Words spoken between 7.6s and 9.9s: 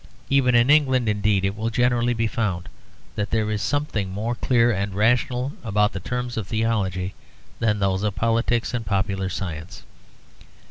those of politics and popular science.